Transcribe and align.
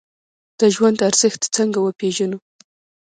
د 0.59 0.61
ژوند 0.75 0.97
ارزښت 1.09 1.41
څنګه 1.55 1.79
وپیژنو؟ 1.81 2.37